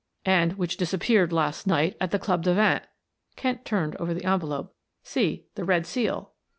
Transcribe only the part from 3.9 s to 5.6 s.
over the envelope. "See,